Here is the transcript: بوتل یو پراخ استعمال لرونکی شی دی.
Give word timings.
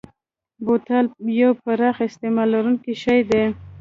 بوتل 0.65 1.05
یو 1.39 1.51
پراخ 1.63 1.97
استعمال 2.09 2.47
لرونکی 2.53 2.93
شی 3.03 3.19
دی. 3.29 3.43